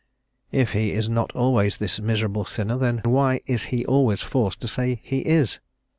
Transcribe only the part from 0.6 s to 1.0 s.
he